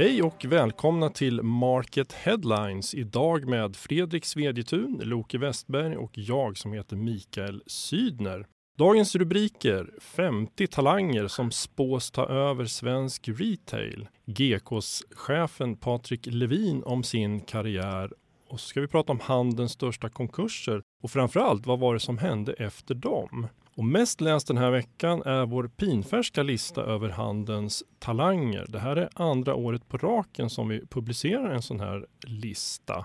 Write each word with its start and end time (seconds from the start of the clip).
Hej 0.00 0.22
och 0.22 0.44
välkomna 0.44 1.10
till 1.10 1.42
Market 1.42 2.12
Headlines. 2.12 2.94
Idag 2.94 3.48
med 3.48 3.76
Fredrik 3.76 4.24
Svedjetun, 4.24 5.00
Loke 5.04 5.38
Westberg 5.38 5.96
och 5.96 6.10
jag 6.14 6.56
som 6.56 6.72
heter 6.72 6.96
Mikael 6.96 7.62
Sydner. 7.66 8.46
Dagens 8.78 9.14
rubriker 9.14 9.90
50 10.00 10.66
talanger 10.66 11.28
som 11.28 11.50
spås 11.50 12.10
ta 12.10 12.26
över 12.26 12.64
svensk 12.64 13.28
retail. 13.28 14.08
GKs-chefen 14.26 15.76
Patrik 15.76 16.26
Levin 16.26 16.82
om 16.84 17.02
sin 17.02 17.40
karriär 17.40 18.12
och 18.48 18.60
så 18.60 18.68
ska 18.68 18.80
vi 18.80 18.88
prata 18.88 19.12
om 19.12 19.20
handelns 19.20 19.72
största 19.72 20.08
konkurser 20.08 20.82
och 21.02 21.10
framförallt 21.10 21.66
vad 21.66 21.78
var 21.78 21.94
det 21.94 22.00
som 22.00 22.18
hände 22.18 22.52
efter 22.52 22.94
dem? 22.94 23.46
Och 23.76 23.84
mest 23.84 24.20
läst 24.20 24.48
den 24.48 24.56
här 24.56 24.70
veckan 24.70 25.22
är 25.22 25.46
vår 25.46 25.68
pinfärska 25.68 26.42
lista 26.42 26.82
över 26.82 27.08
handelns 27.08 27.84
talanger. 27.98 28.66
Det 28.68 28.78
här 28.78 28.96
är 28.96 29.08
andra 29.14 29.54
året 29.54 29.88
på 29.88 29.96
raken 29.96 30.50
som 30.50 30.68
vi 30.68 30.86
publicerar 30.86 31.50
en 31.50 31.62
sån 31.62 31.80
här 31.80 32.06
lista. 32.26 33.04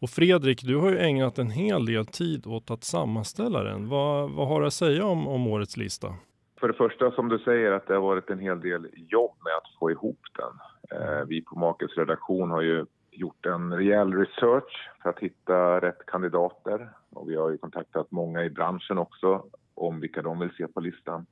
Och 0.00 0.10
Fredrik, 0.10 0.62
du 0.62 0.76
har 0.76 0.90
ju 0.90 0.98
ägnat 0.98 1.38
en 1.38 1.50
hel 1.50 1.86
del 1.86 2.06
tid 2.06 2.46
åt 2.46 2.70
att 2.70 2.84
sammanställa 2.84 3.62
den. 3.62 3.88
Vad, 3.88 4.30
vad 4.30 4.48
har 4.48 4.60
du 4.60 4.66
att 4.66 4.72
säga 4.72 5.06
om, 5.06 5.28
om 5.28 5.46
årets 5.46 5.76
lista? 5.76 6.14
För 6.60 6.68
det 6.68 6.74
första, 6.74 7.10
som 7.10 7.28
du 7.28 7.38
säger, 7.38 7.72
att 7.72 7.86
det 7.86 7.94
har 7.94 8.00
varit 8.00 8.30
en 8.30 8.38
hel 8.38 8.60
del 8.60 8.88
jobb 8.94 9.36
med 9.44 9.52
att 9.52 9.78
få 9.78 9.90
ihop 9.90 10.20
den. 10.38 10.52
Eh, 11.00 11.24
vi 11.26 11.42
på 11.42 11.58
Makes 11.58 11.96
redaktion 11.96 12.50
har 12.50 12.62
ju 12.62 12.86
gjort 13.10 13.46
en 13.46 13.72
rejäl 13.72 14.12
research 14.12 14.90
för 15.02 15.10
att 15.10 15.18
hitta 15.18 15.80
rätt 15.80 16.06
kandidater. 16.06 16.90
Och 17.10 17.30
vi 17.30 17.36
har 17.36 17.50
ju 17.50 17.58
kontaktat 17.58 18.10
många 18.10 18.44
i 18.44 18.50
branschen 18.50 18.98
också 18.98 19.44
om 19.78 20.00
vilka 20.00 20.22
de 20.22 20.38
vill 20.38 20.50
se 20.56 20.68
på 20.68 20.80
listan. 20.80 21.26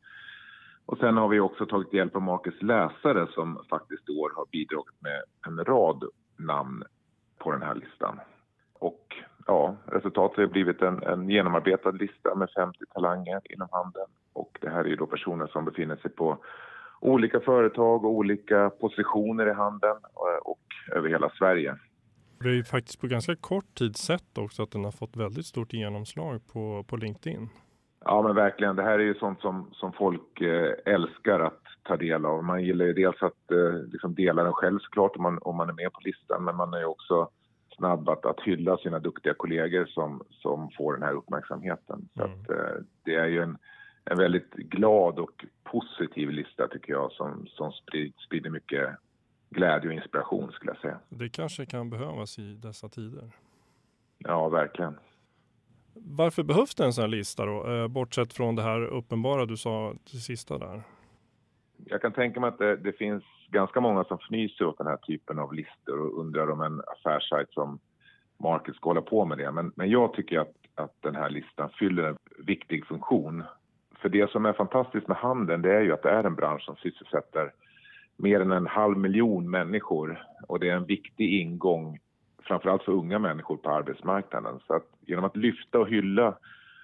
Och 0.86 0.98
sen 0.98 1.16
har 1.16 1.28
vi 1.28 1.41
också 1.41 1.66
tagit 1.66 1.92
hjälp 1.92 2.16
av 2.16 2.23
Marcus 2.23 2.62
läsare 2.62 3.27
som 3.30 3.64
faktiskt 3.70 4.09
i 4.09 4.12
år 4.12 4.32
har 4.36 4.46
bidragit 4.52 5.02
med 5.02 5.22
en 5.46 5.64
rad 5.64 6.05
namn 6.36 6.83
på 7.39 7.52
den 7.52 7.62
här 7.62 7.74
listan. 7.74 8.20
Och 8.72 9.17
ja, 9.47 9.77
resultatet 9.86 10.39
har 10.39 10.47
blivit 10.47 10.83
en, 10.83 11.02
en 11.02 11.30
genomarbetad 11.30 11.91
lista 11.91 12.34
med 12.34 12.50
50 12.56 12.78
talanger 12.94 13.41
inom 13.44 13.69
handeln. 13.72 14.11
Och 14.33 14.58
det 14.61 14.70
här 14.70 14.84
är 14.84 14.89
ju 14.89 14.97
då 14.97 15.06
personer 15.06 15.47
som 15.47 15.64
befinner 15.64 15.97
sig 15.97 16.11
på 16.11 16.39
olika 17.00 17.41
företag 17.41 18.05
och 18.05 18.11
olika 18.11 18.70
positioner 18.70 19.47
i 19.47 19.52
handeln 19.52 19.98
och, 20.14 20.50
och 20.50 20.97
över 20.97 21.08
hela 21.08 21.30
Sverige. 21.30 21.77
Vi 22.39 22.48
har 22.48 22.55
ju 22.55 22.64
faktiskt 22.64 23.00
på 23.00 23.06
ganska 23.06 23.36
kort 23.36 23.74
tid 23.74 23.97
sett 23.97 24.39
också 24.39 24.62
att 24.62 24.70
den 24.70 24.84
har 24.84 24.92
fått 24.92 25.17
väldigt 25.17 25.47
stort 25.47 25.72
genomslag 25.72 26.47
på, 26.52 26.84
på 26.89 26.97
LinkedIn. 26.97 27.48
Ja 28.08 28.22
men 28.22 28.34
verkligen, 28.34 28.76
det 28.76 28.82
här 28.82 28.98
är 28.98 29.04
ju 29.04 29.14
sånt 29.14 29.40
som, 29.40 29.70
som 29.72 29.92
folk 29.92 30.40
eh, 30.40 30.72
älskar 30.84 31.40
att 31.40 31.62
ta 31.82 31.96
del 31.96 32.26
av. 32.26 32.44
Man 32.44 32.64
gillar 32.64 32.84
ju 32.86 32.92
dels 32.92 33.22
att 33.22 33.50
eh, 33.50 33.90
liksom 33.92 34.14
dela 34.14 34.42
den 34.42 34.52
själv 34.52 34.78
såklart 34.78 35.16
om 35.16 35.22
man, 35.22 35.38
om 35.42 35.56
man 35.56 35.68
är 35.68 35.72
med 35.72 35.92
på 35.92 36.00
listan 36.04 36.44
men 36.44 36.56
man 36.56 36.74
är 36.74 36.78
ju 36.78 36.84
också 36.84 37.28
snabb 37.77 38.08
att, 38.08 38.27
att 38.27 38.40
hylla 38.40 38.77
sina 38.77 38.98
duktiga 38.98 39.34
kollegor 39.34 39.86
som, 39.86 40.22
som 40.30 40.70
får 40.78 40.92
den 40.92 41.02
här 41.02 41.12
uppmärksamheten. 41.12 42.08
Så 42.16 42.24
mm. 42.24 42.40
att, 42.40 42.50
eh, 42.50 42.82
det 43.04 43.14
är 43.14 43.27
ju 43.27 43.42
en, 43.42 43.58
en 44.04 44.18
väldigt 44.18 44.52
glad 44.52 45.18
och 45.18 45.44
positiv 45.64 46.30
lista 46.30 46.68
tycker 46.68 46.92
jag 46.92 47.12
som, 47.12 47.46
som 47.46 47.72
sprider, 47.72 48.12
sprider 48.18 48.50
mycket 48.50 48.88
glädje 49.50 49.88
och 49.88 49.94
inspiration 49.94 50.52
skulle 50.52 50.70
jag 50.70 50.80
säga. 50.80 50.98
Det 51.08 51.28
kanske 51.28 51.66
kan 51.66 51.90
behövas 51.90 52.38
i 52.38 52.54
dessa 52.54 52.88
tider. 52.88 53.30
Ja, 54.18 54.48
verkligen. 54.48 54.98
Varför 56.00 56.42
behövs 56.42 56.75
det 56.75 56.84
en 56.84 56.92
sån 56.92 57.02
här 57.02 57.08
lista 57.08 57.47
då? 57.47 57.66
Eh, 57.66 57.89
bortsett 57.89 58.33
från 58.33 58.56
det 58.56 58.62
här 58.62 58.84
uppenbara 58.84 59.47
du 59.47 59.56
sa 59.56 59.94
till 60.05 60.22
sista 60.22 60.58
där. 60.58 60.83
Jag 61.84 62.02
kan 62.02 62.12
tänka 62.12 62.41
mig 62.41 62.48
att 62.48 62.58
det, 62.58 62.77
det 62.77 62.92
finns 62.92 63.25
ganska 63.50 63.80
många 63.80 64.05
som 64.05 64.19
fnyser 64.19 64.67
åt 64.67 64.78
den 64.78 64.86
här 64.86 64.97
typen 64.97 65.39
av 65.39 65.55
listor 65.55 66.00
och 66.00 66.20
undrar 66.20 66.50
om 66.50 66.61
en 66.61 66.80
affärssajt 66.86 67.52
som 67.52 67.78
Market 68.39 68.77
ska 68.77 68.91
hålla 68.91 69.02
på 69.02 69.24
med 69.24 69.39
det. 69.39 69.52
Men, 69.52 69.72
men 69.74 69.91
jag 69.91 70.12
tycker 70.12 70.39
att, 70.39 70.52
att 70.74 70.95
den 71.01 71.14
här 71.14 71.30
listan 71.30 71.70
fyller 71.79 72.02
en 72.02 72.17
viktig 72.39 72.86
funktion. 72.86 73.45
För 74.02 74.08
det 74.08 74.30
som 74.30 74.46
är 74.46 74.52
fantastiskt 74.52 75.08
med 75.08 75.17
handeln 75.17 75.63
det 75.63 75.74
är 75.74 75.80
ju 75.80 75.92
att 75.92 76.02
det 76.02 76.11
är 76.11 76.24
en 76.24 76.34
bransch 76.34 76.63
som 76.63 76.77
sysselsätter 76.77 77.52
mer 78.17 78.40
än 78.40 78.52
en 78.52 78.67
halv 78.67 78.98
miljon 78.98 79.51
människor 79.51 80.27
och 80.48 80.61
det 80.61 80.68
är 80.68 80.77
en 80.77 80.86
viktig 80.86 81.40
ingång 81.40 81.98
framförallt 82.46 82.83
för 82.83 82.92
unga 82.92 83.18
människor 83.18 83.57
på 83.57 83.70
arbetsmarknaden. 83.70 84.61
Så 84.67 84.74
att 84.74 84.86
genom 85.01 85.24
att 85.24 85.36
lyfta 85.36 85.79
och 85.79 85.89
hylla 85.89 86.34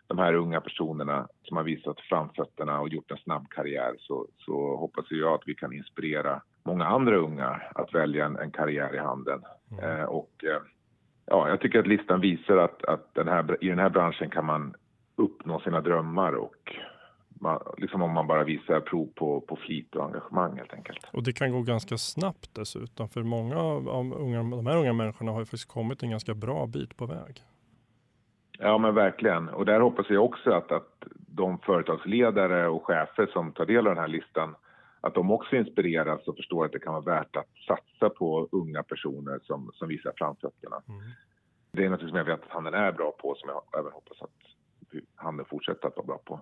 de 0.06 0.18
här 0.18 0.34
unga 0.34 0.60
personerna 0.60 1.28
som 1.42 1.56
har 1.56 1.64
visat 1.64 2.00
framfötterna 2.00 2.80
och 2.80 2.88
gjort 2.88 3.10
en 3.10 3.16
snabb 3.16 3.48
karriär 3.50 3.94
så, 3.98 4.26
så 4.38 4.76
hoppas 4.76 5.04
jag 5.10 5.34
att 5.34 5.42
vi 5.46 5.54
kan 5.54 5.72
inspirera 5.72 6.42
många 6.64 6.86
andra 6.86 7.16
unga 7.16 7.60
att 7.74 7.94
välja 7.94 8.26
en, 8.26 8.36
en 8.36 8.50
karriär 8.50 8.94
i 8.94 8.98
handeln. 8.98 9.42
Mm. 9.70 10.00
Eh, 10.00 10.04
och 10.04 10.44
eh, 10.44 10.62
ja, 11.26 11.48
jag 11.48 11.60
tycker 11.60 11.78
att 11.78 11.86
listan 11.86 12.20
visar 12.20 12.56
att, 12.56 12.84
att 12.84 13.14
den 13.14 13.28
här, 13.28 13.64
i 13.64 13.68
den 13.68 13.78
här 13.78 13.90
branschen 13.90 14.30
kan 14.30 14.44
man 14.44 14.74
uppnå 15.16 15.60
sina 15.60 15.80
drömmar 15.80 16.32
och 16.32 16.76
man, 17.42 17.60
liksom 17.76 18.02
om 18.02 18.12
man 18.12 18.26
bara 18.26 18.44
visar 18.44 18.80
prov 18.80 19.08
på, 19.14 19.40
på 19.40 19.56
flit 19.56 19.96
och 19.96 20.04
engagemang 20.04 20.56
helt 20.56 20.72
enkelt. 20.72 20.98
Och 21.12 21.22
det 21.22 21.32
kan 21.32 21.52
gå 21.52 21.62
ganska 21.62 21.98
snabbt 21.98 22.54
dessutom 22.54 23.08
för 23.08 23.22
många 23.22 23.56
av 23.56 23.88
unga, 24.14 24.38
de 24.38 24.66
här 24.66 24.76
unga 24.76 24.92
människorna 24.92 25.32
har 25.32 25.38
ju 25.38 25.44
faktiskt 25.44 25.68
kommit 25.68 26.02
en 26.02 26.10
ganska 26.10 26.34
bra 26.34 26.66
bit 26.66 26.96
på 26.96 27.06
väg. 27.06 27.42
Ja 28.58 28.78
men 28.78 28.94
verkligen 28.94 29.48
och 29.48 29.66
där 29.66 29.80
hoppas 29.80 30.06
jag 30.10 30.24
också 30.24 30.50
att, 30.50 30.72
att 30.72 31.04
de 31.16 31.58
företagsledare 31.58 32.68
och 32.68 32.86
chefer 32.86 33.26
som 33.26 33.52
tar 33.52 33.66
del 33.66 33.86
av 33.86 33.94
den 33.94 34.02
här 34.02 34.08
listan 34.08 34.54
att 35.00 35.14
de 35.14 35.30
också 35.30 35.56
inspireras 35.56 36.28
och 36.28 36.36
förstår 36.36 36.64
att 36.64 36.72
det 36.72 36.78
kan 36.78 36.92
vara 36.92 37.04
värt 37.04 37.36
att 37.36 37.48
satsa 37.66 38.10
på 38.10 38.48
unga 38.52 38.82
personer 38.82 39.40
som, 39.42 39.70
som 39.74 39.88
visar 39.88 40.12
framfötterna. 40.16 40.82
Mm. 40.88 41.00
Det 41.72 41.84
är 41.84 41.90
något 41.90 42.00
som 42.00 42.16
jag 42.16 42.24
vet 42.24 42.42
att 42.42 42.50
handeln 42.50 42.76
är 42.76 42.92
bra 42.92 43.12
på 43.18 43.34
som 43.34 43.48
jag 43.48 43.80
även 43.80 43.92
hoppas 43.92 44.22
att 44.22 44.30
handeln 45.14 45.48
fortsätter 45.50 45.88
att 45.88 45.96
vara 45.96 46.06
bra 46.06 46.18
på. 46.24 46.40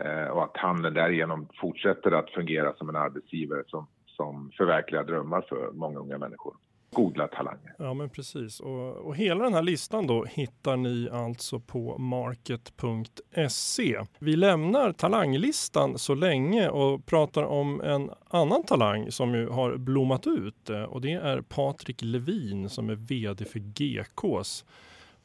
Eh, 0.00 0.28
och 0.28 0.44
att 0.44 0.56
handeln 0.56 0.94
därigenom 0.94 1.48
fortsätter 1.60 2.12
att 2.12 2.30
fungera 2.30 2.74
som 2.74 2.88
en 2.88 2.96
arbetsgivare 2.96 3.62
som, 3.66 3.86
som 4.06 4.50
förverkligar 4.56 5.04
drömmar 5.04 5.44
för 5.48 5.70
många 5.72 5.98
unga 5.98 6.18
människor. 6.18 6.54
Googla 6.92 7.28
talanger. 7.28 7.74
Ja 7.78 7.94
men 7.94 8.10
precis 8.10 8.60
och, 8.60 8.96
och 8.96 9.16
hela 9.16 9.44
den 9.44 9.54
här 9.54 9.62
listan 9.62 10.06
då 10.06 10.24
hittar 10.24 10.76
ni 10.76 11.08
alltså 11.12 11.60
på 11.60 11.98
market.se. 11.98 14.00
Vi 14.18 14.36
lämnar 14.36 14.92
talanglistan 14.92 15.98
så 15.98 16.14
länge 16.14 16.68
och 16.68 17.06
pratar 17.06 17.42
om 17.42 17.80
en 17.80 18.10
annan 18.28 18.64
talang 18.64 19.10
som 19.10 19.34
ju 19.34 19.48
har 19.48 19.76
blommat 19.76 20.26
ut 20.26 20.70
eh, 20.70 20.82
och 20.82 21.00
det 21.00 21.12
är 21.12 21.40
Patrik 21.40 22.02
Levin 22.02 22.68
som 22.68 22.90
är 22.90 22.94
VD 22.94 23.44
för 23.44 23.58
GKs. 23.58 24.64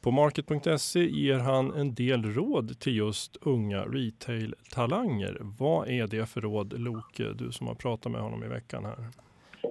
På 0.04 0.10
market.se 0.10 1.00
ger 1.00 1.38
han 1.38 1.74
en 1.74 1.94
del 1.94 2.24
råd 2.24 2.78
till 2.80 2.96
just 2.96 3.36
unga 3.40 3.84
retail-talanger. 3.84 5.38
Vad 5.40 5.88
är 5.88 6.06
det 6.06 6.26
för 6.26 6.40
råd 6.40 6.80
Loke, 6.80 7.32
du 7.32 7.52
som 7.52 7.66
har 7.66 7.74
pratat 7.74 8.12
med 8.12 8.20
honom 8.20 8.44
i 8.44 8.48
veckan 8.48 8.84
här? 8.84 9.08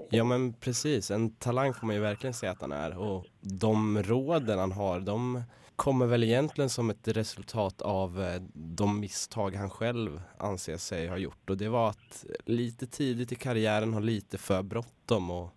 Ja 0.10 0.24
men 0.24 0.54
precis, 0.54 1.12
en 1.12 1.30
talang 1.30 1.74
får 1.74 1.88
man 1.88 1.96
ju 1.96 2.02
verkligen 2.02 2.34
säga 2.34 2.52
att 2.52 2.62
han 2.62 2.72
är 2.72 2.98
och 2.98 3.26
de 3.42 4.04
råden 4.04 4.60
han 4.60 4.72
har 4.72 5.00
de 5.00 5.44
kommer 5.76 6.06
väl 6.06 6.24
egentligen 6.24 6.70
som 6.70 6.90
ett 6.90 7.08
resultat 7.08 7.82
av 7.82 8.24
eh, 8.24 8.42
de 8.54 9.00
misstag 9.00 9.56
han 9.56 9.70
själv 9.70 10.22
anser 10.38 10.78
sig 10.78 11.08
ha 11.08 11.18
gjort 11.18 11.50
och 11.50 11.58
det 11.58 11.70
var 11.70 11.90
att 11.90 12.26
lite 12.46 12.88
tidigt 12.88 13.32
i 13.32 13.36
karriären 13.36 13.94
ha 13.94 14.00
lite 14.00 14.38
för 14.38 14.64
bråttom 14.64 15.32
och, 15.32 15.50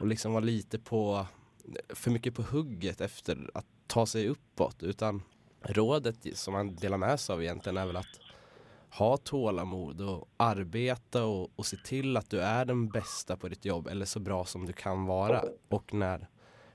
och 0.00 0.06
liksom 0.06 0.32
vara 0.32 0.44
lite 0.44 0.78
på 0.78 1.26
för 1.88 2.10
mycket 2.10 2.34
på 2.34 2.42
hugget 2.42 3.00
efter 3.00 3.50
att 3.54 3.66
ta 3.92 4.06
sig 4.06 4.28
uppåt 4.28 4.82
utan 4.82 5.22
rådet 5.62 6.38
som 6.38 6.54
man 6.54 6.74
delar 6.74 6.98
med 6.98 7.20
sig 7.20 7.32
av 7.32 7.42
egentligen 7.42 7.76
är 7.76 7.86
väl 7.86 7.96
att 7.96 8.20
ha 8.90 9.16
tålamod 9.16 10.00
och 10.00 10.28
arbeta 10.36 11.24
och, 11.24 11.50
och 11.56 11.66
se 11.66 11.76
till 11.76 12.16
att 12.16 12.30
du 12.30 12.40
är 12.40 12.64
den 12.64 12.88
bästa 12.88 13.36
på 13.36 13.48
ditt 13.48 13.64
jobb 13.64 13.86
eller 13.86 14.06
så 14.06 14.20
bra 14.20 14.44
som 14.44 14.66
du 14.66 14.72
kan 14.72 15.06
vara. 15.06 15.44
Och 15.68 15.94
när 15.94 16.28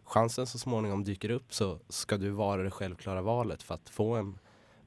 chansen 0.03 0.47
så 0.47 0.59
småningom 0.59 1.03
dyker 1.03 1.29
upp 1.29 1.53
så 1.53 1.79
ska 1.89 2.17
du 2.17 2.29
vara 2.29 2.63
det 2.63 2.71
självklara 2.71 3.21
valet 3.21 3.63
för 3.63 3.75
att 3.75 3.89
få 3.89 4.15
en 4.15 4.39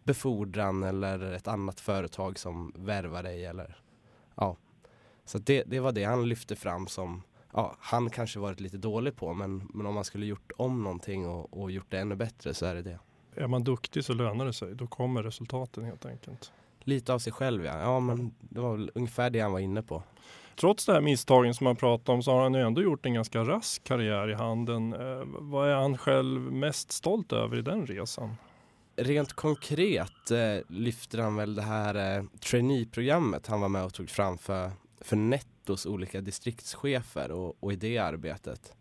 befordran 0.04 0.82
eller 0.82 1.32
ett 1.32 1.48
annat 1.48 1.80
företag 1.80 2.38
som 2.38 2.72
värvar 2.76 3.22
dig 3.22 3.44
eller 3.44 3.82
ja. 4.34 4.56
Så 5.24 5.38
det, 5.38 5.62
det 5.66 5.80
var 5.80 5.92
det 5.92 6.04
han 6.04 6.28
lyfte 6.28 6.56
fram 6.56 6.86
som 6.86 7.22
ja, 7.52 7.76
han 7.80 8.10
kanske 8.10 8.38
varit 8.38 8.60
lite 8.60 8.76
dålig 8.78 9.16
på 9.16 9.34
men, 9.34 9.68
men 9.74 9.86
om 9.86 9.94
man 9.94 10.04
skulle 10.04 10.26
gjort 10.26 10.52
om 10.56 10.82
någonting 10.82 11.26
och, 11.26 11.62
och 11.62 11.70
gjort 11.70 11.90
det 11.90 11.98
ännu 11.98 12.16
bättre 12.16 12.54
så 12.54 12.66
är 12.66 12.74
det 12.74 12.82
det. 12.82 12.98
Är 13.34 13.46
man 13.46 13.64
duktig 13.64 14.04
så 14.04 14.14
lönar 14.14 14.46
det 14.46 14.52
sig. 14.52 14.74
Då 14.74 14.86
kommer 14.86 15.22
resultaten 15.22 15.84
helt 15.84 16.06
enkelt. 16.06 16.52
Lite 16.80 17.14
av 17.14 17.18
sig 17.18 17.32
själv 17.32 17.64
ja. 17.64 17.80
Ja 17.80 18.00
men 18.00 18.34
det 18.40 18.60
var 18.60 18.76
väl 18.76 18.90
ungefär 18.94 19.30
det 19.30 19.40
han 19.40 19.52
var 19.52 19.60
inne 19.60 19.82
på. 19.82 20.02
Trots 20.60 20.86
det 20.86 20.92
här 20.92 21.00
misstagen 21.00 21.54
som 21.54 21.64
man 21.64 21.76
pratar 21.76 22.12
om 22.12 22.22
så 22.22 22.32
har 22.32 22.42
han 22.42 22.54
ju 22.54 22.60
ändå 22.60 22.82
gjort 22.82 23.06
en 23.06 23.14
ganska 23.14 23.44
rask 23.44 23.84
karriär 23.84 24.30
i 24.30 24.34
handeln. 24.34 24.92
Eh, 24.92 25.22
vad 25.24 25.68
är 25.68 25.74
han 25.74 25.98
själv 25.98 26.40
mest 26.40 26.92
stolt 26.92 27.32
över 27.32 27.58
i 27.58 27.62
den 27.62 27.86
resan? 27.86 28.34
Rent 28.96 29.32
konkret 29.32 30.30
eh, 30.30 30.66
lyfter 30.68 31.18
han 31.18 31.36
väl 31.36 31.54
det 31.54 31.62
här 31.62 32.18
eh, 32.18 32.24
traineeprogrammet 32.40 33.46
han 33.46 33.60
var 33.60 33.68
med 33.68 33.84
och 33.84 33.94
tog 33.94 34.10
fram 34.10 34.38
för, 34.38 34.70
för 35.00 35.16
Netto 35.16 35.49
hos 35.70 35.86
olika 35.86 36.20
distriktschefer 36.20 37.30
och, 37.30 37.56
och 37.60 37.72
i 37.72 37.76
det 37.76 37.98
arbetet. 37.98 38.74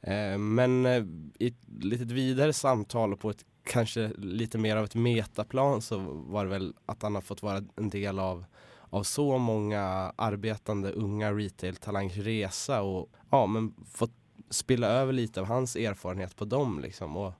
Eh, 0.00 0.38
men 0.38 0.86
eh, 0.86 1.04
i 1.38 1.46
ett 1.46 1.84
litet 1.84 2.10
vidare 2.10 2.52
samtal 2.52 3.12
och 3.12 3.20
på 3.20 3.30
ett 3.30 3.44
kanske 3.64 4.12
lite 4.18 4.58
mer 4.58 4.76
av 4.76 4.84
ett 4.84 4.94
metaplan 4.94 5.82
så 5.82 5.98
var 6.08 6.44
det 6.44 6.50
väl 6.50 6.74
att 6.86 7.02
han 7.02 7.14
har 7.14 7.22
fått 7.22 7.42
vara 7.42 7.64
en 7.76 7.90
del 7.90 8.18
av, 8.18 8.44
av 8.80 9.02
så 9.02 9.38
många 9.38 9.82
arbetande 10.16 10.92
unga 10.92 11.32
retail-talangers 11.32 12.18
resa 12.18 12.82
och 12.82 13.10
ja, 13.30 13.46
men 13.46 13.74
fått 13.92 14.12
spilla 14.50 14.86
över 14.86 15.12
lite 15.12 15.40
av 15.40 15.46
hans 15.46 15.76
erfarenhet 15.76 16.36
på 16.36 16.44
dem 16.44 16.80
liksom. 16.80 17.16
Och, 17.16 17.32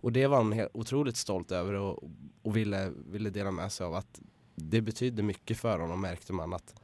och 0.00 0.12
det 0.12 0.26
var 0.26 0.36
han 0.36 0.68
otroligt 0.74 1.16
stolt 1.16 1.52
över 1.52 1.74
och, 1.74 2.02
och 2.42 2.56
ville, 2.56 2.92
ville 3.10 3.30
dela 3.30 3.50
med 3.50 3.72
sig 3.72 3.86
av 3.86 3.94
att 3.94 4.20
det 4.54 4.80
betydde 4.80 5.22
mycket 5.22 5.58
för 5.58 5.78
honom 5.78 6.00
märkte 6.00 6.32
man 6.32 6.52
att 6.52 6.74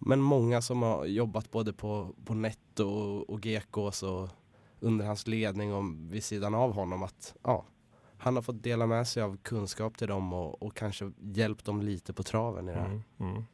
men 0.00 0.20
många 0.20 0.62
som 0.62 0.82
har 0.82 1.04
jobbat 1.04 1.50
både 1.50 1.72
på, 1.72 2.14
på 2.24 2.34
Netto 2.34 2.84
och, 2.84 3.30
och 3.30 3.40
GKs 3.40 4.02
och 4.02 4.28
under 4.80 5.06
hans 5.06 5.26
ledning 5.26 5.74
och 5.74 5.84
vid 6.12 6.24
sidan 6.24 6.54
av 6.54 6.72
honom 6.72 7.02
att 7.02 7.34
ja, 7.42 7.64
han 8.18 8.34
har 8.34 8.42
fått 8.42 8.62
dela 8.62 8.86
med 8.86 9.08
sig 9.08 9.22
av 9.22 9.36
kunskap 9.36 9.98
till 9.98 10.08
dem 10.08 10.32
och, 10.32 10.62
och 10.62 10.76
kanske 10.76 11.12
hjälpt 11.20 11.64
dem 11.64 11.82
lite 11.82 12.12
på 12.12 12.22
traven 12.22 12.68
i 12.68 12.72
det 12.72 12.78
här. 12.78 12.86
Mm, 12.86 13.02
mm. 13.20 13.44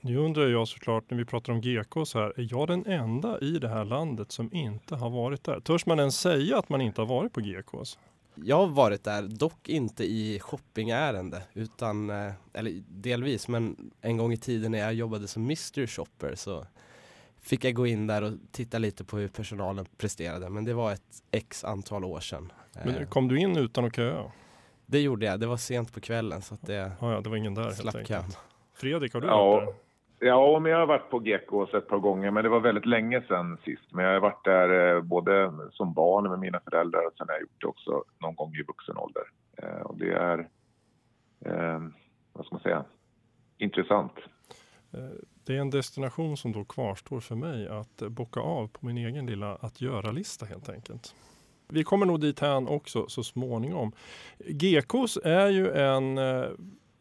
Nu 0.00 0.16
undrar 0.16 0.48
jag 0.48 0.68
såklart 0.68 1.10
när 1.10 1.18
vi 1.18 1.24
pratar 1.24 1.52
om 1.52 1.60
GKs 1.60 2.14
här, 2.14 2.40
är 2.40 2.48
jag 2.50 2.68
den 2.68 2.86
enda 2.86 3.40
i 3.40 3.58
det 3.58 3.68
här 3.68 3.84
landet 3.84 4.32
som 4.32 4.54
inte 4.54 4.96
har 4.96 5.10
varit 5.10 5.44
där? 5.44 5.60
Törs 5.60 5.86
man 5.86 5.98
ens 5.98 6.20
säga 6.20 6.58
att 6.58 6.68
man 6.68 6.80
inte 6.80 7.00
har 7.00 7.06
varit 7.06 7.32
på 7.32 7.40
GKs? 7.40 7.98
Jag 8.34 8.56
har 8.56 8.66
varit 8.66 9.04
där, 9.04 9.22
dock 9.22 9.68
inte 9.68 10.04
i 10.04 10.40
shoppingärende, 10.40 11.42
utan, 11.54 12.10
eh, 12.10 12.32
eller 12.52 12.82
delvis, 12.88 13.48
men 13.48 13.90
en 14.00 14.16
gång 14.16 14.32
i 14.32 14.36
tiden 14.36 14.72
när 14.72 14.78
jag 14.78 14.94
jobbade 14.94 15.28
som 15.28 15.46
mystery 15.46 15.86
shopper 15.86 16.34
så 16.34 16.66
fick 17.40 17.64
jag 17.64 17.74
gå 17.74 17.86
in 17.86 18.06
där 18.06 18.22
och 18.22 18.32
titta 18.52 18.78
lite 18.78 19.04
på 19.04 19.18
hur 19.18 19.28
personalen 19.28 19.86
presterade. 19.96 20.48
Men 20.48 20.64
det 20.64 20.74
var 20.74 20.92
ett 20.92 21.22
x 21.30 21.64
antal 21.64 22.04
år 22.04 22.20
sedan. 22.20 22.52
Men 22.84 22.96
eh, 22.96 23.08
kom 23.08 23.28
du 23.28 23.38
in 23.38 23.56
utan 23.56 23.84
att 23.84 23.96
köa? 23.96 24.32
Det 24.86 25.00
gjorde 25.00 25.26
jag. 25.26 25.40
Det 25.40 25.46
var 25.46 25.56
sent 25.56 25.92
på 25.92 26.00
kvällen 26.00 26.42
så 26.42 26.54
att 26.54 26.66
det, 26.66 26.92
ja, 27.00 27.12
ja, 27.12 27.20
det 27.20 27.30
var 27.30 27.36
ingen 27.36 27.54
där 27.54 27.72
helt 27.72 27.94
enkelt. 27.94 28.38
Fredrik, 28.74 29.14
har 29.14 29.20
du 29.20 29.26
ja. 29.26 29.50
varit 29.50 29.66
där? 29.66 29.74
Ja, 30.18 30.58
men 30.58 30.72
jag 30.72 30.78
har 30.78 30.86
varit 30.86 31.10
på 31.10 31.22
Gekås 31.22 31.74
ett 31.74 31.88
par 31.88 31.98
gånger, 31.98 32.30
men 32.30 32.44
det 32.44 32.48
var 32.48 32.60
väldigt 32.60 32.86
länge 32.86 33.22
sedan 33.22 33.58
sist. 33.64 33.92
Men 33.92 34.04
jag 34.04 34.12
har 34.12 34.20
varit 34.20 34.44
där 34.44 34.96
eh, 34.96 35.02
både 35.02 35.52
som 35.72 35.92
barn 35.94 36.30
med 36.30 36.38
mina 36.38 36.60
föräldrar 36.60 37.06
och 37.06 37.12
sen 37.18 37.26
har 37.28 37.34
jag 37.34 37.42
gjort 37.42 37.60
det 37.60 37.66
också 37.66 38.04
någon 38.18 38.34
gång 38.34 38.54
i 38.54 38.62
vuxen 38.62 38.96
ålder. 38.96 39.22
Eh, 39.56 39.80
och 39.80 39.98
det 39.98 40.12
är, 40.12 40.38
eh, 41.44 41.80
vad 42.32 42.46
ska 42.46 42.54
man 42.54 42.62
säga, 42.62 42.84
intressant. 43.58 44.12
Det 45.46 45.56
är 45.56 45.60
en 45.60 45.70
destination 45.70 46.36
som 46.36 46.52
då 46.52 46.64
kvarstår 46.64 47.20
för 47.20 47.34
mig 47.34 47.68
att 47.68 47.96
bocka 47.96 48.40
av 48.40 48.68
på 48.68 48.86
min 48.86 48.98
egen 48.98 49.26
lilla 49.26 49.54
att 49.54 49.80
göra-lista 49.80 50.46
helt 50.46 50.68
enkelt. 50.68 51.14
Vi 51.68 51.84
kommer 51.84 52.06
nog 52.06 52.20
dit 52.20 52.40
här 52.40 52.72
också 52.72 53.08
så 53.08 53.22
småningom. 53.22 53.92
Gekås 54.38 55.18
är 55.24 55.48
ju 55.48 55.70
en 55.70 56.18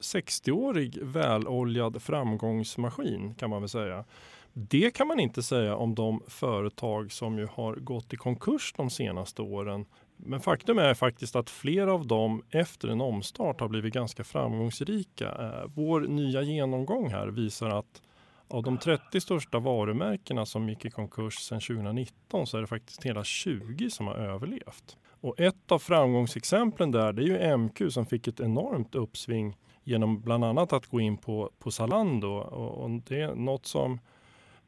60-årig 0.04 0.98
väloljad 1.02 2.02
framgångsmaskin 2.02 3.36
kan 3.36 3.50
man 3.50 3.62
väl 3.62 3.70
säga. 3.70 4.06
Det 4.54 4.92
kan 4.92 5.08
man 5.08 5.20
inte 5.20 5.44
säga 5.44 5.76
om 5.76 5.96
de 5.96 6.24
företag 6.28 7.12
som 7.12 7.38
ju 7.38 7.48
har 7.54 7.76
gått 7.76 8.14
i 8.14 8.18
konkurs 8.18 8.74
de 8.78 8.90
senaste 8.90 9.42
åren. 9.42 9.86
Men 10.18 10.40
faktum 10.40 10.78
är 10.78 10.94
faktiskt 10.94 11.36
att 11.36 11.50
flera 11.50 11.94
av 11.94 12.08
dem 12.08 12.44
efter 12.50 12.88
en 12.88 13.02
omstart 13.02 13.60
har 13.60 13.68
blivit 13.68 13.94
ganska 13.94 14.24
framgångsrika. 14.24 15.28
Eh, 15.30 15.70
vår 15.76 16.02
nya 16.02 16.42
genomgång 16.42 17.10
här 17.10 17.28
visar 17.28 17.70
att 17.70 18.02
av 18.48 18.64
de 18.64 18.78
30 18.78 19.22
största 19.22 19.60
varumärkena 19.60 20.46
som 20.46 20.70
gick 20.70 20.86
i 20.86 20.90
konkurs 20.90 21.36
sedan 21.40 21.62
2019 21.62 22.48
så 22.48 22.58
är 22.58 22.62
det 22.62 22.68
faktiskt 22.68 23.04
hela 23.04 23.24
20 23.24 23.90
som 23.90 24.08
har 24.08 24.16
överlevt. 24.16 24.98
Och 25.22 25.40
ett 25.40 25.72
av 25.72 25.80
framgångsexemplen 25.80 26.92
där 26.92 27.14
det 27.14 27.22
är 27.22 27.26
ju 27.26 27.58
MQ 27.58 27.82
som 27.90 28.06
fick 28.06 28.28
ett 28.28 28.40
enormt 28.40 28.96
uppsving 28.96 29.58
genom 29.84 30.22
bland 30.22 30.44
annat 30.44 30.74
att 30.74 30.88
gå 30.88 31.00
in 31.00 31.18
på, 31.18 31.52
på 31.60 31.72
Zalando. 31.72 32.28
Och, 32.28 32.84
och 32.84 32.90
det 32.90 33.22
är 33.22 33.36
något 33.36 33.66
som 33.66 34.00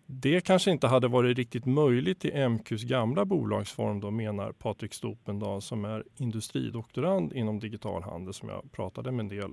det 0.05 0.41
kanske 0.41 0.71
inte 0.71 0.87
hade 0.87 1.07
varit 1.07 1.37
riktigt 1.37 1.65
möjligt 1.65 2.25
i 2.25 2.47
MQs 2.49 2.83
gamla 2.83 3.25
bolagsform 3.25 3.99
då 3.99 4.11
menar 4.11 4.51
Patrik 4.51 4.93
Stopendal 4.93 5.61
som 5.61 5.85
är 5.85 6.03
industridoktorand 6.17 7.33
inom 7.33 7.59
digital 7.59 8.03
handel 8.03 8.33
som 8.33 8.49
jag 8.49 8.71
pratade 8.71 9.11
med 9.11 9.23
en 9.23 9.29
del 9.29 9.51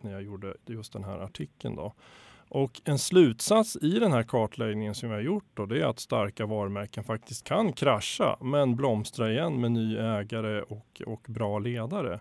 när 0.00 0.12
jag 0.12 0.22
gjorde 0.22 0.54
just 0.66 0.92
den 0.92 1.04
här 1.04 1.18
artikeln. 1.18 1.76
Då. 1.76 1.92
Och 2.48 2.80
en 2.84 2.98
slutsats 2.98 3.76
i 3.76 3.98
den 3.98 4.12
här 4.12 4.22
kartläggningen 4.22 4.94
som 4.94 5.08
vi 5.08 5.14
har 5.14 5.22
gjort 5.22 5.44
då, 5.54 5.66
det 5.66 5.80
är 5.80 5.86
att 5.86 6.00
starka 6.00 6.46
varumärken 6.46 7.04
faktiskt 7.04 7.44
kan 7.44 7.72
krascha 7.72 8.36
men 8.40 8.76
blomstra 8.76 9.32
igen 9.32 9.60
med 9.60 9.72
ny 9.72 9.96
ägare 9.96 10.62
och, 10.62 11.02
och 11.06 11.26
bra 11.28 11.58
ledare. 11.58 12.20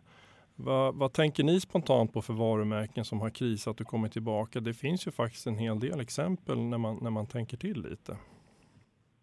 Vad, 0.57 0.95
vad, 0.95 1.13
tänker 1.13 1.43
ni 1.43 1.59
spontant 1.59 2.13
på 2.13 2.21
för 2.21 2.33
varumärken 2.33 3.05
som 3.05 3.21
har 3.21 3.29
krisat 3.29 3.81
och 3.81 3.87
kommit 3.87 4.11
tillbaka? 4.11 4.59
Det 4.59 4.73
finns 4.73 5.07
ju 5.07 5.11
faktiskt 5.11 5.47
en 5.47 5.57
hel 5.57 5.79
del 5.79 5.99
exempel 5.99 6.57
när 6.57 6.77
man, 6.77 6.99
när 7.01 7.09
man 7.09 7.27
tänker 7.27 7.57
till 7.57 7.81
lite. 7.81 8.17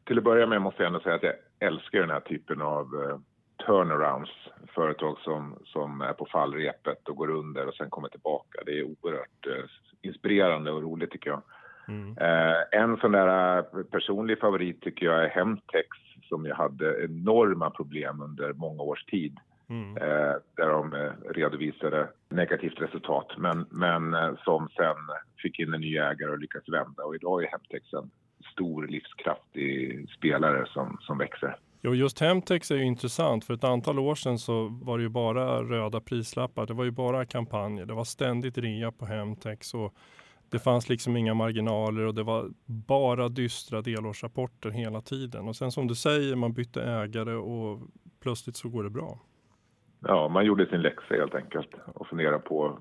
Till 0.05 0.19
att 0.19 0.25
börja 0.25 0.46
med 0.46 0.62
måste 0.62 0.82
jag 0.82 0.87
ändå 0.87 1.00
säga 1.00 1.14
att 1.14 1.23
jag 1.23 1.34
älskar 1.58 2.00
den 2.00 2.11
här 2.11 2.20
typen 2.20 2.62
av 2.62 2.94
uh, 2.94 3.19
turnarounds. 3.67 4.31
Företag 4.75 5.19
som, 5.19 5.58
som 5.64 6.00
är 6.00 6.12
på 6.12 6.26
fallrepet 6.32 7.08
och 7.08 7.17
går 7.17 7.31
under 7.31 7.67
och 7.67 7.75
sen 7.75 7.90
kommer 7.90 8.08
tillbaka. 8.08 8.58
Det 8.67 8.78
är 8.78 8.82
oerhört 8.82 9.46
uh, 9.46 9.64
inspirerande 10.02 10.70
och 10.70 10.82
roligt 10.82 11.11
tycker 11.11 11.31
jag. 11.31 11.43
Mm. 11.88 12.08
Uh, 12.08 12.82
en 12.82 12.96
sån 12.96 13.12
där 13.12 13.62
personlig 13.82 14.38
favorit 14.38 14.81
tycker 14.81 15.06
jag 15.06 15.25
är 15.25 15.28
Hemtex 15.28 15.88
som 16.28 16.46
ju 16.46 16.52
hade 16.52 17.05
enorma 17.05 17.70
problem 17.70 18.20
under 18.20 18.52
många 18.52 18.82
års 18.82 19.05
tid. 19.05 19.38
Mm. 19.73 19.97
Eh, 19.97 20.35
där 20.57 20.69
de 20.69 20.95
eh, 20.95 21.33
redovisade 21.35 22.09
negativt 22.29 22.81
resultat 22.81 23.27
men, 23.39 23.67
men 23.71 24.15
eh, 24.15 24.35
som 24.45 24.69
sen 24.77 24.97
fick 25.43 25.59
in 25.59 25.75
en 25.75 25.81
ny 25.81 25.97
ägare 25.97 26.31
och 26.31 26.39
lyckats 26.39 26.69
vända. 26.69 27.05
Och 27.05 27.15
idag 27.15 27.45
är 27.45 27.49
Hemtex 27.49 27.93
en 27.93 28.11
stor 28.53 28.87
livskraftig 28.87 30.07
spelare 30.19 30.67
som, 30.67 30.99
som 31.01 31.19
växer. 31.19 31.57
Jo, 31.81 31.95
just 31.95 32.21
Hemtex 32.21 32.71
är 32.71 32.77
ju 32.77 32.85
intressant. 32.85 33.45
För 33.45 33.55
ett 33.55 33.65
antal 33.65 33.99
år 33.99 34.15
sedan 34.15 34.39
så 34.39 34.69
var 34.69 34.99
det 34.99 35.03
ju 35.03 35.09
bara 35.09 35.63
röda 35.63 36.01
prislappar. 36.01 36.67
Det 36.67 36.75
var 36.75 36.85
ju 36.85 36.91
bara 36.91 37.25
kampanjer. 37.25 37.87
Det 37.87 37.95
var 37.95 38.05
ständigt 38.05 38.59
rea 38.59 38.93
på 38.93 39.07
Hemtex 39.07 39.75
och 39.75 39.95
det 40.51 40.59
fanns 40.59 40.89
liksom 40.89 41.17
inga 41.17 41.35
marginaler 41.35 42.03
och 42.03 42.15
det 42.15 42.23
var 42.23 42.51
bara 42.67 43.29
dystra 43.29 43.83
delårsrapporter 43.83 44.71
hela 44.71 45.01
tiden. 45.01 45.49
Och 45.49 45.57
sen 45.57 45.73
som 45.73 45.88
du 45.88 45.95
säger, 45.95 46.37
man 46.37 46.52
bytte 46.52 46.83
ägare 46.83 47.35
och 47.35 47.81
plötsligt 48.21 48.57
så 48.57 48.69
går 48.69 48.85
det 48.85 48.91
bra 48.91 49.19
ja, 50.02 50.28
man 50.28 50.44
gjorde 50.44 50.66
sin 50.66 50.82
läxa 50.82 51.14
helt 51.14 51.35
enkelt 51.35 51.75
och 51.94 52.06
funderade 52.06 52.38
på, 52.38 52.78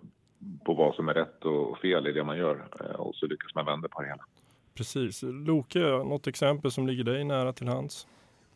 på 0.66 0.74
vad 0.74 0.96
som 0.96 1.10
är 1.10 1.14
rätt 1.14 1.46
och 1.46 1.78
fel 1.78 2.08
i 2.08 2.12
det 2.12 2.24
man 2.24 2.38
gör 2.38 2.68
eh, 2.80 2.86
och 2.86 3.16
så 3.16 3.26
lyckas 3.26 3.56
man 3.56 3.66
vända 3.66 3.88
på 3.88 4.02
det 4.02 4.08
hela. 4.08 4.24
Precis. 4.74 5.24
Loke, 5.24 5.80
något 5.80 6.28
exempel 6.28 6.72
som 6.72 6.88
ligger 6.88 7.04
dig 7.04 7.24
nära 7.24 7.54
till 7.54 7.68
hands? 7.68 8.08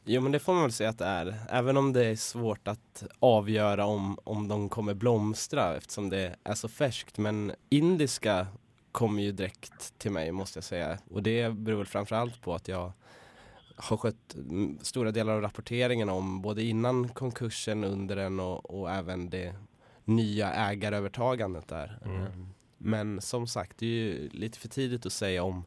Jo 0.06 0.22
men 0.22 0.32
det 0.32 0.40
får 0.40 0.54
man 0.54 0.62
väl 0.62 0.72
säga 0.72 0.90
att 0.90 0.98
det 0.98 1.06
är. 1.06 1.34
Även 1.50 1.78
om 1.78 1.94
det 1.94 2.06
är 2.06 2.16
svårt 2.16 2.68
att 2.68 3.04
avgöra 3.20 3.86
om, 3.86 4.20
om 4.24 4.48
de 4.48 4.70
kommer 4.70 4.94
blomstra 4.94 5.76
eftersom 5.76 6.10
det 6.10 6.36
är 6.44 6.54
så 6.54 6.68
färskt. 6.68 7.18
Men 7.18 7.52
indiska 7.70 8.48
kommer 8.92 9.24
ju 9.24 9.32
direkt 9.32 10.00
till 10.00 10.12
mig 10.12 10.32
måste 10.32 10.58
jag 10.58 10.64
säga. 10.64 10.98
Och 11.12 11.24
det 11.24 11.54
beror 11.54 11.78
väl 11.78 11.86
framförallt 11.86 12.42
på 12.42 12.54
att 12.54 12.68
jag 12.68 12.92
har 13.76 13.98
skött 13.98 14.36
stora 14.82 15.12
delar 15.12 15.34
av 15.34 15.42
rapporteringen 15.42 16.10
om 16.10 16.42
både 16.42 16.64
innan 16.64 17.10
konkursen, 17.10 17.84
under 17.84 18.16
den 18.16 18.40
och, 18.40 18.80
och 18.80 18.92
även 18.92 19.30
det 19.30 19.56
nya 20.06 20.54
ägarövertagandet 20.54 21.68
där. 21.68 22.00
Mm. 22.06 22.22
Ehm, 22.22 22.48
men 22.78 23.22
som 23.22 23.48
sagt, 23.48 23.78
det 23.78 23.86
är 23.86 23.90
ju 23.90 24.30
lite 24.30 24.60
för 24.60 24.68
tidigt 24.68 25.06
att 25.06 25.14
säga 25.14 25.44
om, 25.44 25.64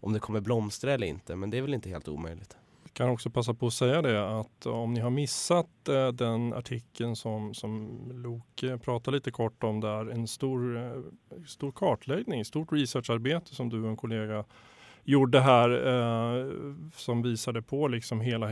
om 0.00 0.12
det 0.12 0.20
kommer 0.20 0.40
blomstra 0.40 0.92
eller 0.92 1.06
inte, 1.06 1.36
men 1.36 1.50
det 1.50 1.58
är 1.58 1.62
väl 1.62 1.74
inte 1.74 1.88
helt 1.88 2.08
omöjligt. 2.08 2.56
Jag 2.82 2.92
kan 2.92 3.08
också 3.08 3.30
passa 3.30 3.54
på 3.54 3.66
att 3.66 3.72
säga 3.72 4.02
det 4.02 4.40
att 4.40 4.66
om 4.66 4.94
ni 4.94 5.00
har 5.00 5.10
missat 5.10 5.88
eh, 5.88 6.08
den 6.08 6.54
artikeln 6.54 7.16
som, 7.16 7.54
som 7.54 8.02
Loke 8.12 8.78
pratade 8.78 9.16
lite 9.16 9.30
kort 9.30 9.64
om 9.64 9.80
där, 9.80 10.10
en 10.10 10.28
stor, 10.28 10.76
eh, 10.76 11.42
stor 11.46 11.72
kartläggning, 11.72 12.44
stort 12.44 12.72
researcharbete 12.72 13.54
som 13.54 13.68
du 13.68 13.82
och 13.82 13.88
en 13.88 13.96
kollega 13.96 14.44
gjorde 15.04 15.40
här 15.40 15.70
eh, 15.70 16.54
som 16.94 17.22
visade 17.22 17.62
på 17.62 17.88
liksom 17.88 18.20
hela 18.20 18.48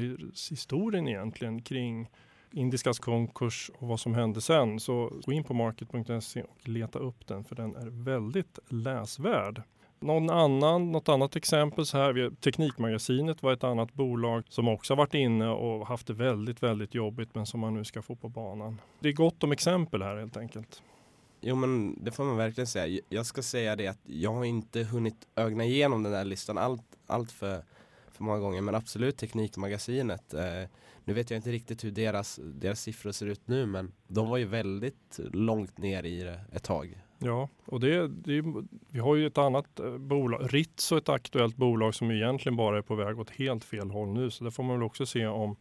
historien 0.50 1.08
egentligen 1.08 1.62
kring 1.62 2.08
Indiskas 2.52 2.98
konkurs 2.98 3.70
och 3.78 3.88
vad 3.88 4.00
som 4.00 4.14
hände 4.14 4.40
sen. 4.40 4.80
Så 4.80 5.12
gå 5.24 5.32
in 5.32 5.44
på 5.44 5.54
market.se 5.54 6.42
och 6.42 6.68
leta 6.68 6.98
upp 6.98 7.26
den 7.26 7.44
för 7.44 7.56
den 7.56 7.76
är 7.76 8.04
väldigt 8.04 8.58
läsvärd. 8.68 9.62
Någon 10.00 10.30
annan, 10.30 10.92
något 10.92 11.08
annat 11.08 11.36
exempel 11.36 11.86
så 11.86 11.98
här, 11.98 12.30
Teknikmagasinet 12.40 13.42
var 13.42 13.52
ett 13.52 13.64
annat 13.64 13.94
bolag 13.94 14.44
som 14.48 14.68
också 14.68 14.94
varit 14.94 15.14
inne 15.14 15.48
och 15.48 15.86
haft 15.86 16.06
det 16.06 16.12
väldigt, 16.12 16.62
väldigt 16.62 16.94
jobbigt 16.94 17.34
men 17.34 17.46
som 17.46 17.60
man 17.60 17.74
nu 17.74 17.84
ska 17.84 18.02
få 18.02 18.16
på 18.16 18.28
banan. 18.28 18.80
Det 19.00 19.08
är 19.08 19.12
gott 19.12 19.44
om 19.44 19.52
exempel 19.52 20.02
här 20.02 20.16
helt 20.16 20.36
enkelt. 20.36 20.82
Jo 21.40 21.56
men 21.56 22.04
det 22.04 22.10
får 22.10 22.24
man 22.24 22.36
verkligen 22.36 22.66
säga. 22.66 23.00
Jag 23.08 23.26
ska 23.26 23.42
säga 23.42 23.76
det 23.76 23.86
att 23.86 24.00
jag 24.04 24.34
har 24.34 24.44
inte 24.44 24.82
hunnit 24.82 25.28
ögna 25.36 25.64
igenom 25.64 26.02
den 26.02 26.12
här 26.12 26.24
listan 26.24 26.58
allt, 26.58 26.82
allt 27.06 27.32
för, 27.32 27.62
för 28.12 28.24
många 28.24 28.38
gånger. 28.38 28.60
Men 28.60 28.74
absolut 28.74 29.16
Teknikmagasinet. 29.16 30.34
Eh, 30.34 30.68
nu 31.04 31.14
vet 31.14 31.30
jag 31.30 31.38
inte 31.38 31.50
riktigt 31.50 31.84
hur 31.84 31.90
deras, 31.90 32.40
deras 32.42 32.80
siffror 32.80 33.12
ser 33.12 33.26
ut 33.26 33.48
nu 33.48 33.66
men 33.66 33.92
de 34.06 34.28
var 34.28 34.36
ju 34.36 34.44
väldigt 34.44 35.20
långt 35.32 35.78
ner 35.78 36.02
i 36.02 36.22
det 36.22 36.40
ett 36.52 36.64
tag. 36.64 37.02
Ja, 37.18 37.48
och 37.64 37.80
det, 37.80 38.08
det, 38.08 38.44
vi 38.88 38.98
har 38.98 39.16
ju 39.16 39.26
ett 39.26 39.38
annat 39.38 39.80
eh, 39.80 39.98
bolag, 39.98 40.54
Ritz 40.54 40.92
och 40.92 40.98
ett 40.98 41.08
aktuellt 41.08 41.56
bolag 41.56 41.94
som 41.94 42.10
egentligen 42.10 42.56
bara 42.56 42.78
är 42.78 42.82
på 42.82 42.94
väg 42.94 43.18
åt 43.20 43.30
helt 43.30 43.64
fel 43.64 43.90
håll 43.90 44.08
nu. 44.08 44.30
Så 44.30 44.44
det 44.44 44.50
får 44.50 44.62
man 44.62 44.76
väl 44.76 44.86
också 44.86 45.06
se 45.06 45.26
om, 45.26 45.56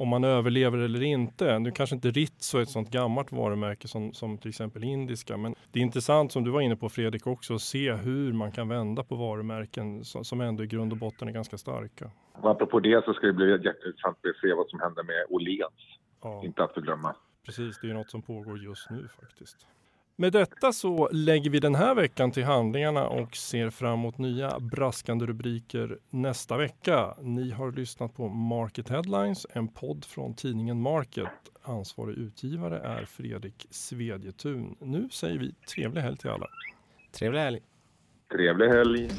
om 0.00 0.08
man 0.08 0.24
överlever 0.24 0.78
eller 0.78 1.02
inte. 1.02 1.58
Nu 1.58 1.70
kanske 1.70 1.96
inte 1.96 2.10
Ritz 2.10 2.54
är 2.54 2.60
ett 2.60 2.68
sånt 2.68 2.90
gammalt 2.90 3.32
varumärke 3.32 3.88
som, 3.88 4.12
som 4.12 4.38
till 4.38 4.48
exempel 4.48 4.84
indiska. 4.84 5.36
Men 5.36 5.54
det 5.72 5.78
är 5.78 5.82
intressant 5.82 6.32
som 6.32 6.44
du 6.44 6.50
var 6.50 6.60
inne 6.60 6.76
på 6.76 6.88
Fredrik 6.88 7.26
också 7.26 7.54
att 7.54 7.60
se 7.60 7.92
hur 7.92 8.32
man 8.32 8.52
kan 8.52 8.68
vända 8.68 9.04
på 9.04 9.16
varumärken 9.16 10.04
som, 10.04 10.24
som 10.24 10.40
ändå 10.40 10.64
i 10.64 10.66
grund 10.66 10.92
och 10.92 10.98
botten 10.98 11.28
är 11.28 11.32
ganska 11.32 11.58
starka. 11.58 12.10
Och 12.32 12.50
apropå 12.50 12.80
det 12.80 13.04
så 13.04 13.12
ska 13.12 13.26
det 13.26 13.32
bli 13.32 13.50
jätteintressant 13.50 14.16
att 14.16 14.40
se 14.40 14.54
vad 14.54 14.68
som 14.68 14.80
händer 14.80 15.02
med 15.02 15.26
Åhléns. 15.28 15.98
Ja. 16.22 16.44
Inte 16.44 16.64
att 16.64 16.74
förglömma. 16.74 17.16
Precis, 17.46 17.78
det 17.82 17.90
är 17.90 17.94
något 17.94 18.10
som 18.10 18.22
pågår 18.22 18.58
just 18.58 18.90
nu 18.90 19.08
faktiskt. 19.20 19.66
Med 20.20 20.32
detta 20.32 20.72
så 20.72 21.08
lägger 21.12 21.50
vi 21.50 21.60
den 21.60 21.74
här 21.74 21.94
veckan 21.94 22.30
till 22.30 22.44
handlingarna 22.44 23.08
och 23.08 23.36
ser 23.36 23.70
fram 23.70 23.98
emot 23.98 24.18
nya 24.18 24.60
braskande 24.60 25.26
rubriker 25.26 25.98
nästa 26.10 26.56
vecka. 26.56 27.14
Ni 27.20 27.50
har 27.50 27.72
lyssnat 27.72 28.16
på 28.16 28.28
Market 28.28 28.88
Headlines, 28.88 29.46
en 29.52 29.68
podd 29.68 30.04
från 30.04 30.34
tidningen 30.34 30.80
Market. 30.80 31.28
Ansvarig 31.62 32.18
utgivare 32.18 32.78
är 32.78 33.04
Fredrik 33.04 33.66
Svedjetun. 33.70 34.76
Nu 34.80 35.08
säger 35.10 35.38
vi 35.38 35.52
trevlig 35.52 36.02
helg 36.02 36.16
till 36.16 36.30
alla. 36.30 36.46
Trevlig 37.12 37.40
helg. 37.40 37.60
Trevlig 38.32 38.68
helg. 38.68 39.10